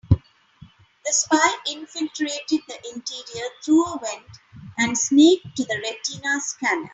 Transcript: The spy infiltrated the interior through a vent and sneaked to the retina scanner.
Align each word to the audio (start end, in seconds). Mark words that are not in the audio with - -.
The 0.09 1.13
spy 1.13 1.57
infiltrated 1.69 2.61
the 2.67 2.91
interior 2.91 3.47
through 3.63 3.85
a 3.85 3.99
vent 3.99 4.29
and 4.79 4.97
sneaked 4.97 5.55
to 5.57 5.63
the 5.63 5.79
retina 5.79 6.41
scanner. 6.41 6.89